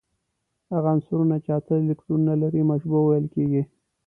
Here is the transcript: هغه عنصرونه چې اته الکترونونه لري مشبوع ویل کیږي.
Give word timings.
هغه 0.71 0.87
عنصرونه 0.93 1.35
چې 1.43 1.49
اته 1.57 1.73
الکترونونه 1.77 2.33
لري 2.41 2.61
مشبوع 2.69 3.01
ویل 3.05 3.25
کیږي. 3.33 3.61